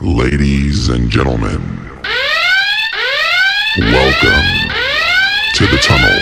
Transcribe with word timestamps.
Ladies 0.00 0.88
and 0.88 1.10
gentlemen, 1.10 1.60
welcome 3.78 4.48
to 5.54 5.66
the 5.66 5.76
tunnel. 5.82 6.18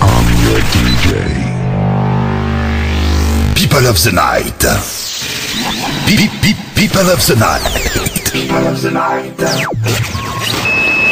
I'm 0.00 0.26
your 0.46 0.60
DJ. 0.70 1.10
People 3.56 3.86
of 3.88 3.98
the 4.04 4.12
night. 4.12 4.64
Pe- 6.06 6.28
pe- 6.40 6.54
People 6.76 7.10
of 7.10 7.26
the 7.26 7.34
night. 7.36 7.62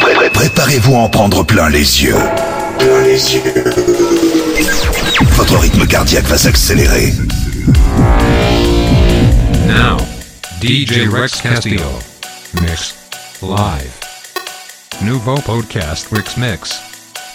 Pré- 0.01 0.15
pré- 0.15 0.31
Préparez-vous 0.31 0.95
à 0.95 0.99
en 1.01 1.09
prendre 1.11 1.43
plein 1.45 1.69
les 1.69 2.05
yeux. 2.05 2.15
Votre 5.37 5.59
rythme 5.59 5.85
cardiaque 5.87 6.27
va 6.27 6.39
s'accélérer. 6.39 7.13
Now, 9.67 9.99
DJ 10.61 11.11
Rex 11.11 11.41
Castillo. 11.41 11.99
Mix. 12.61 13.43
Live. 13.43 14.01
Nouveau 15.03 15.37
podcast 15.37 16.11
Rex 16.13 16.37
Mix. 16.37 16.79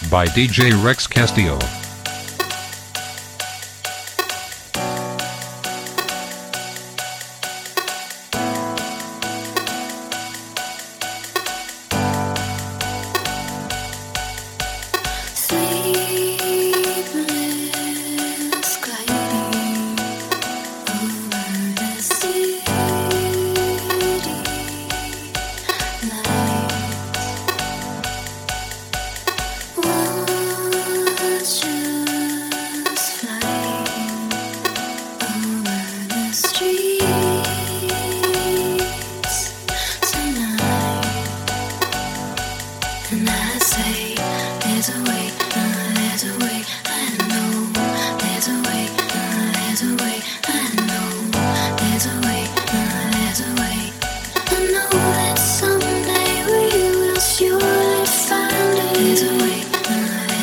By 0.08 0.26
DJ 0.26 0.72
Rex 0.84 1.06
Castillo. 1.06 1.58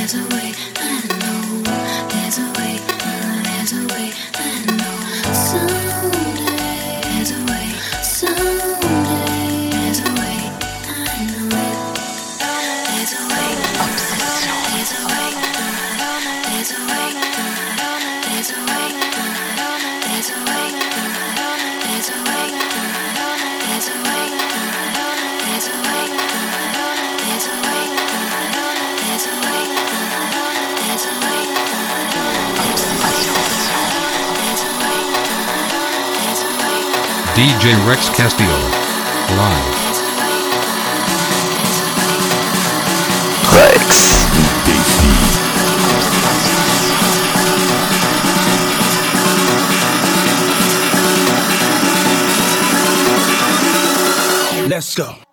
There's 0.09 0.25
a 0.25 0.35
way, 0.35 0.53
I 0.77 1.01
know. 1.19 2.07
There's 2.07 2.37
a 2.39 2.47
way, 2.57 2.66
DJ 37.67 37.85
Rex 37.85 38.09
Castillo. 38.09 38.49
Live. 39.35 39.75
Rex. 43.53 44.23
Let's 54.69 54.95
go. 54.95 55.26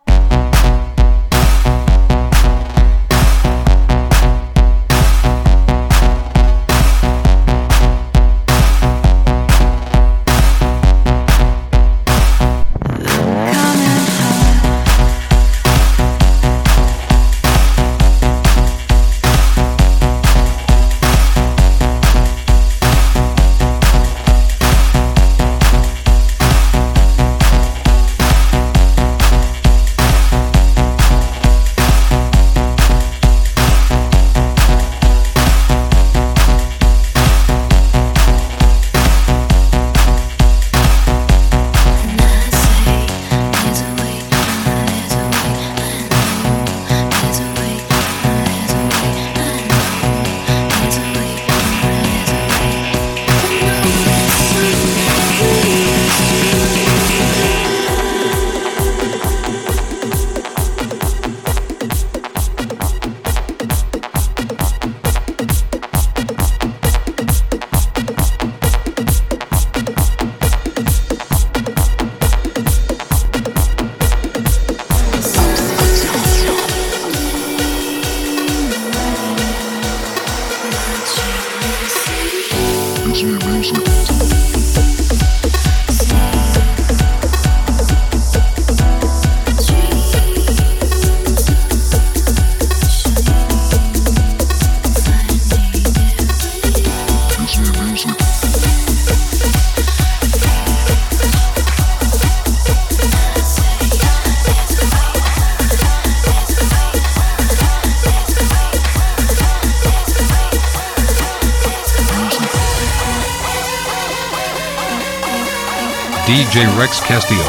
Rex 116.84 117.00
Castillo. 117.00 117.42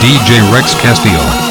DJ 0.00 0.50
Rex 0.50 0.74
Castillo. 0.74 1.45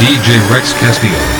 DJ 0.00 0.40
Rex 0.50 0.72
Castillo. 0.72 1.39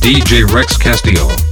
DJ 0.00 0.44
Rex 0.52 0.76
Castillo. 0.76 1.51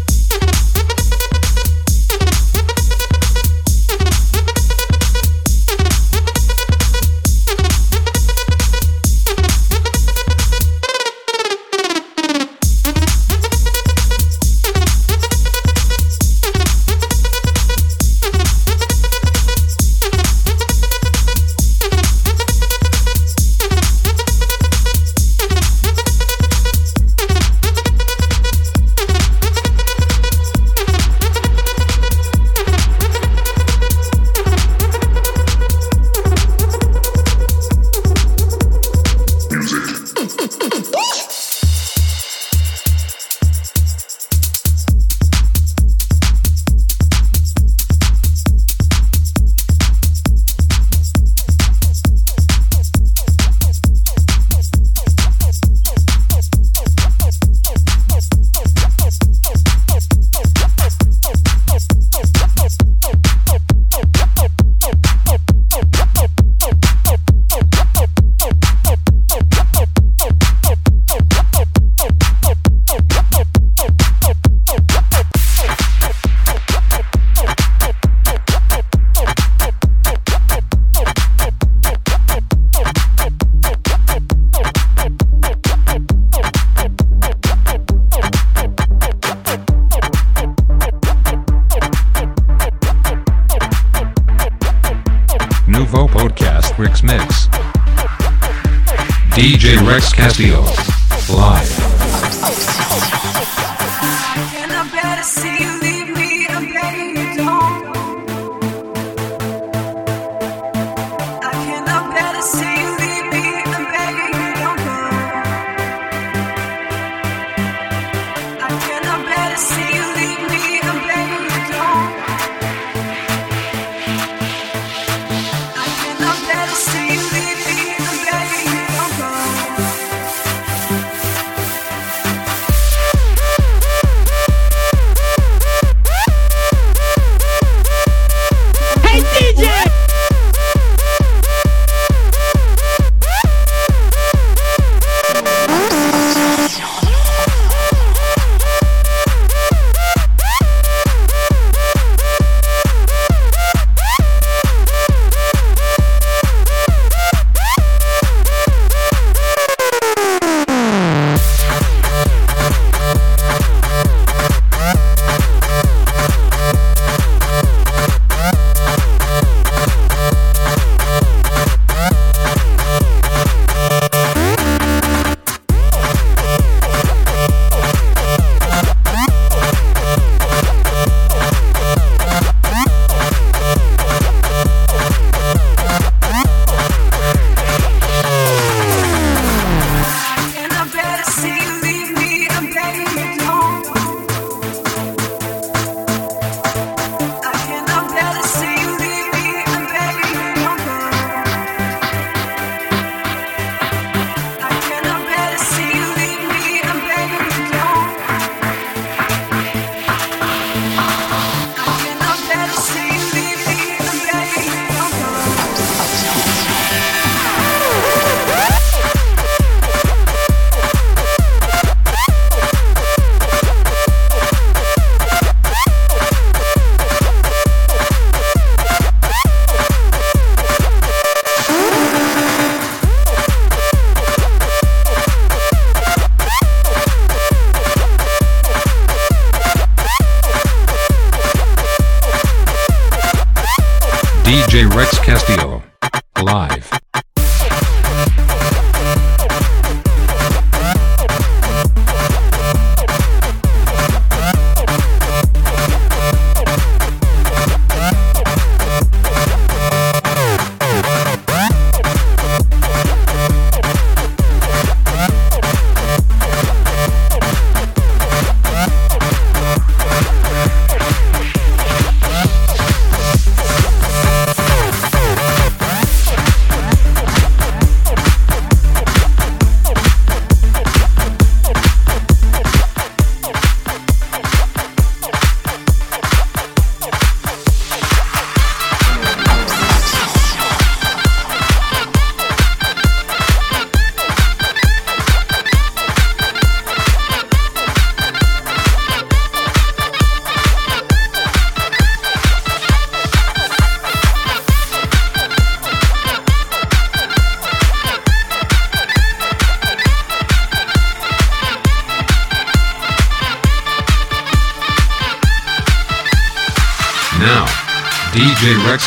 DJ 99.70 99.86
Rex 99.86 100.12
Castillo. 100.12 100.89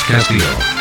Castillo. 0.07 0.72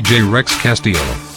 DJ 0.00 0.22
Rex 0.22 0.56
Castillo. 0.62 1.27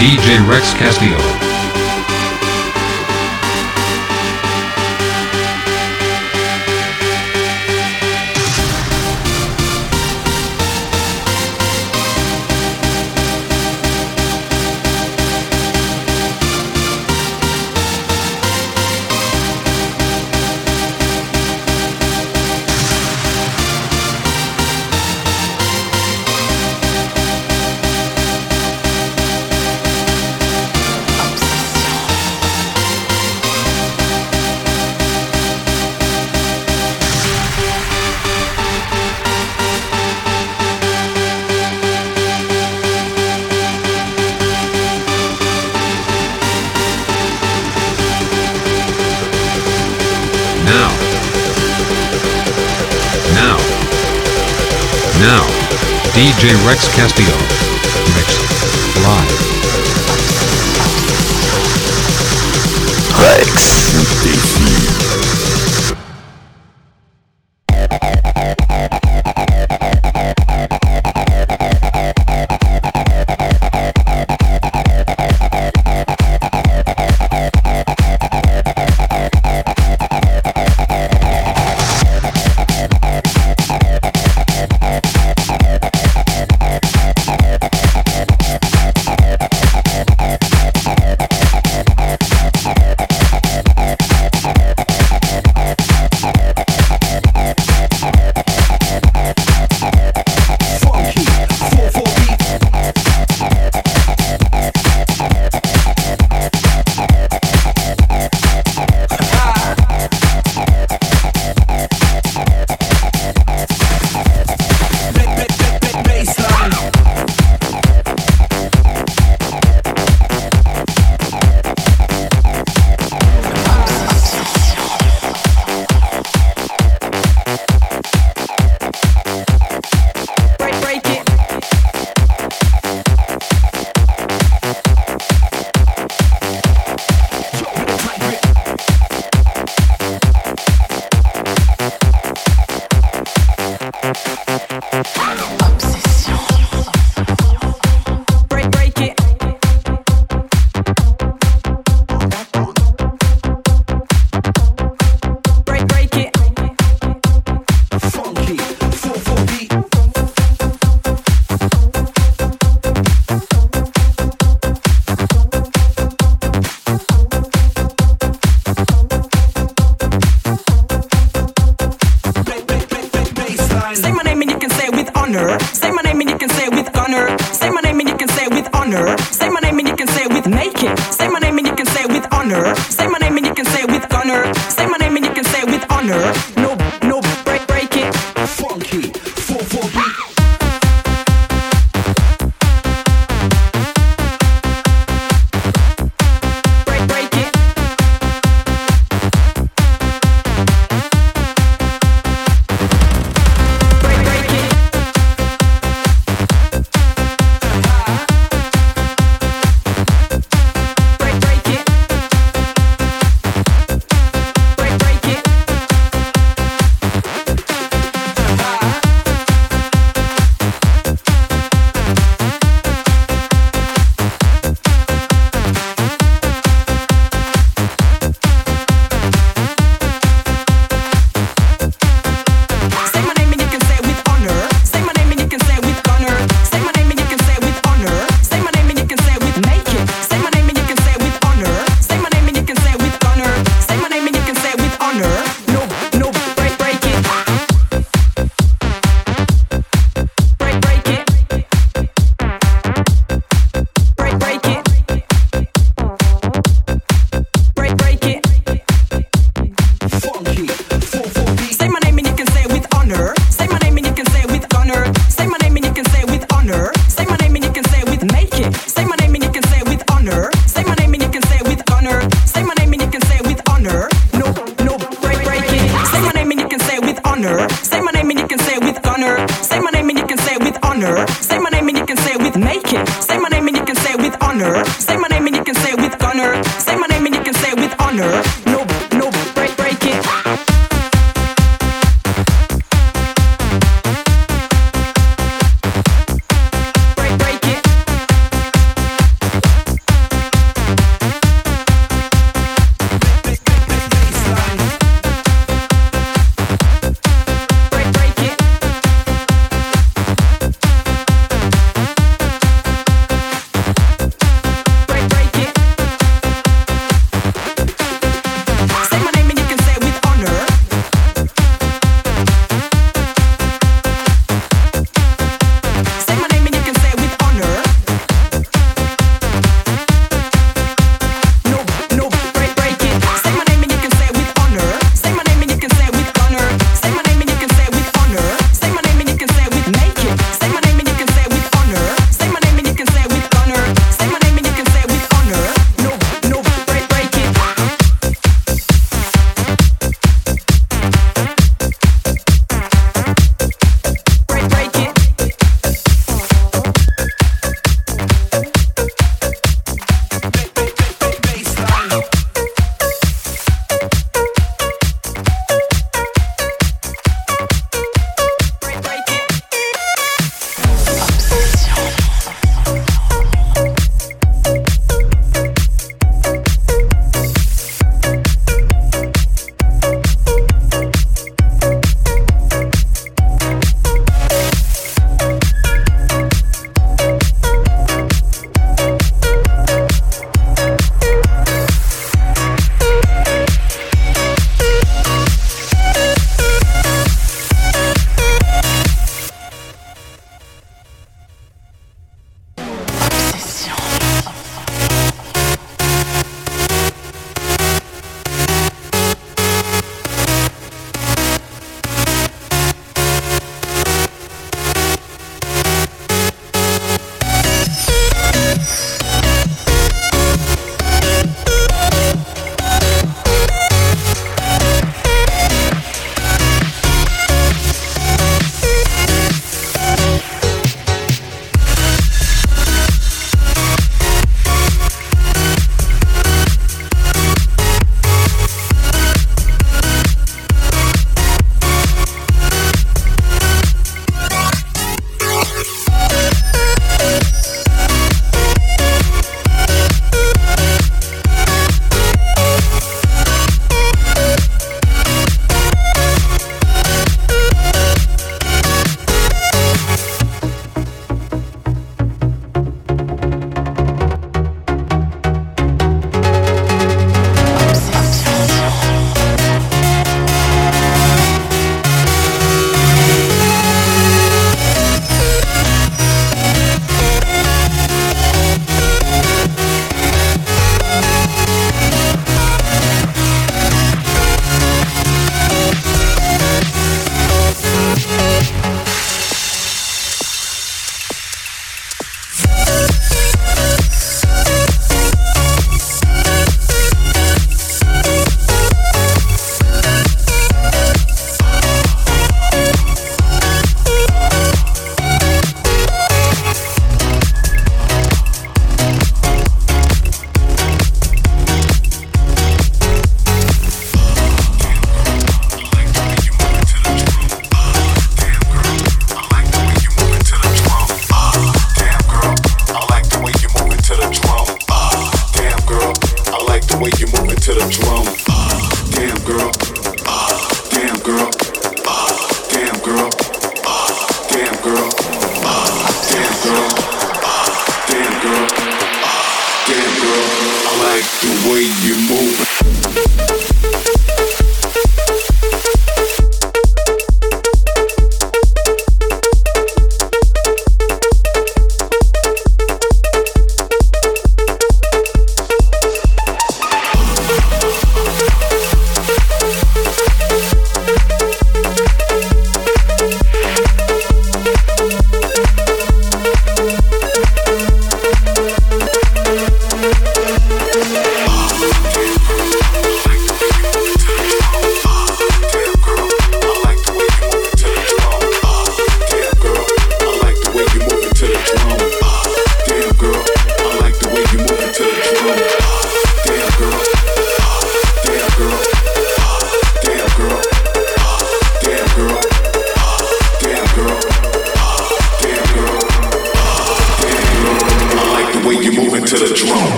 DJ 0.00 0.48
Rex 0.48 0.72
Castillo. 0.72 1.49
Rex 56.70 56.86
Castillo. 56.94 57.36
Mix. 58.14 58.38
Live. 59.02 59.40
Rex. 63.18 64.69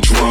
Drum, 0.00 0.29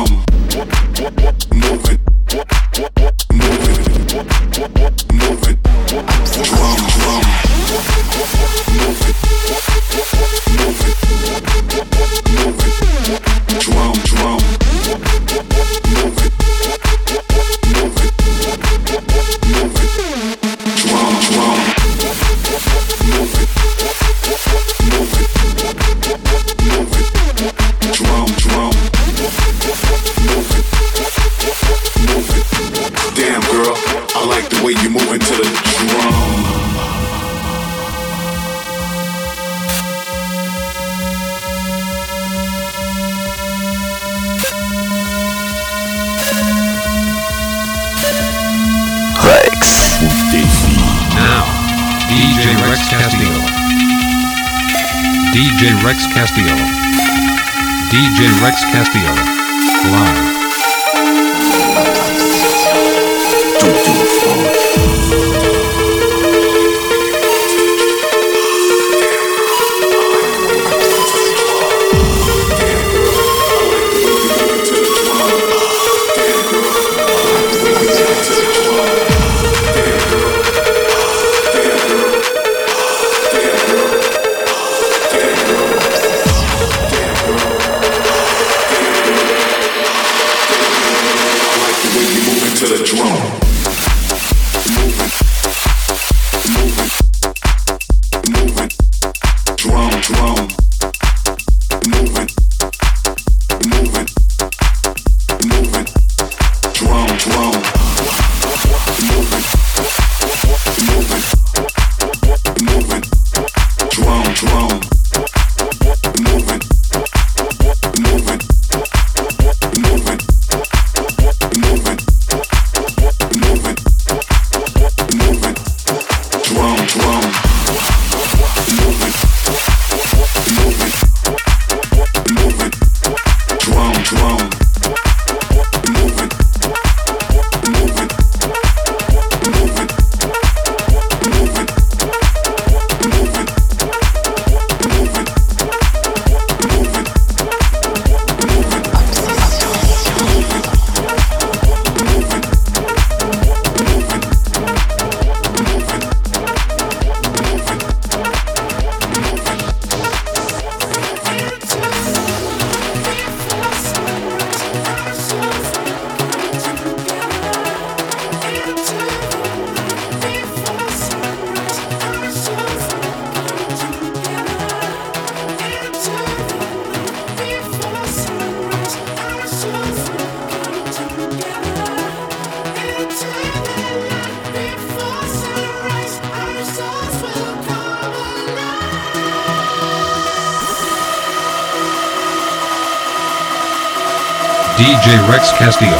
Rex 195.70 195.78
Castillo. 195.78 195.99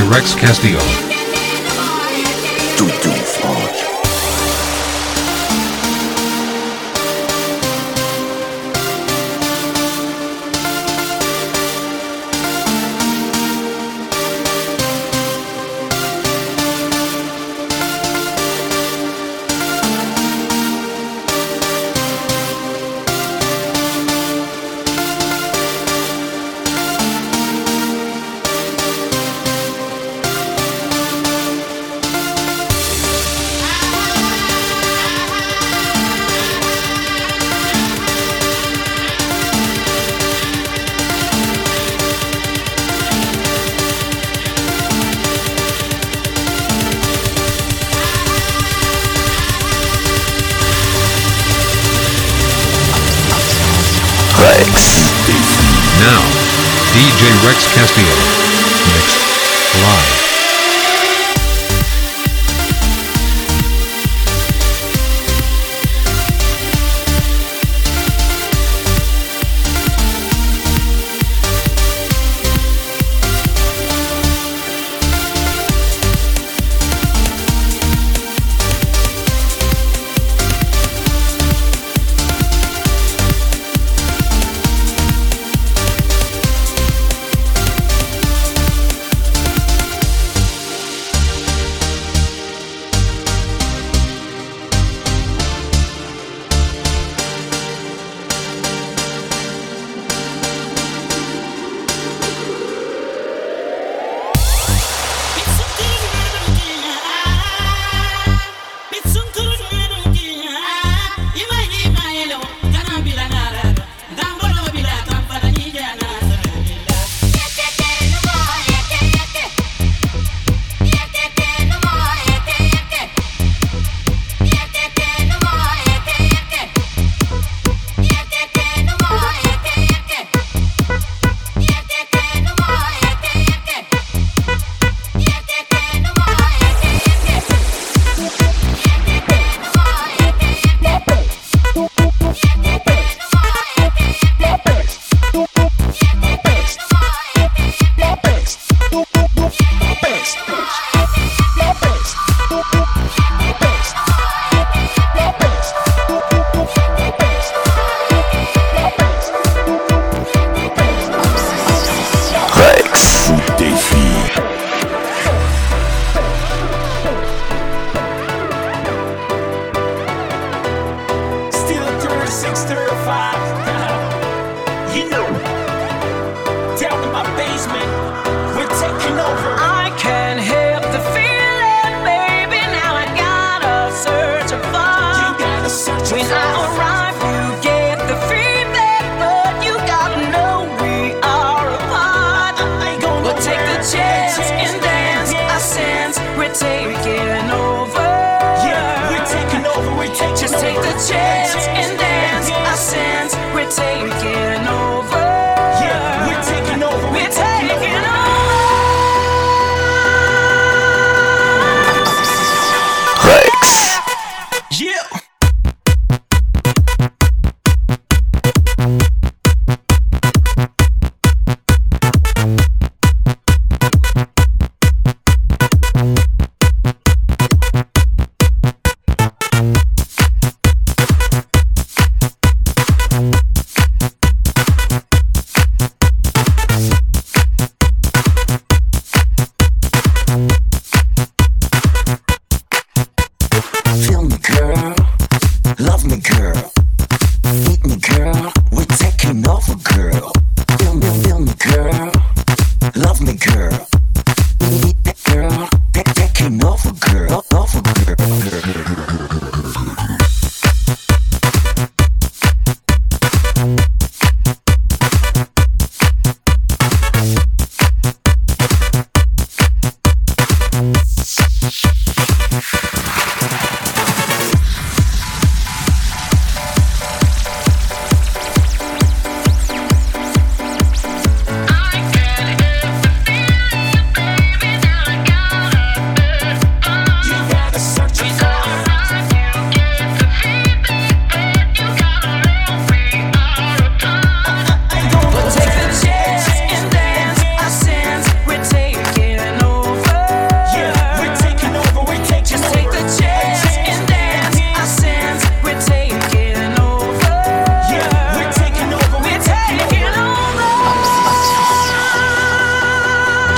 Rex 0.00 0.34
Castillo. 0.34 1.01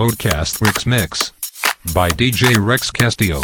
Podcast 0.00 0.62
Rex 0.62 0.86
Mix 0.86 1.32
by 1.92 2.08
DJ 2.08 2.56
Rex 2.58 2.90
Castillo. 2.90 3.42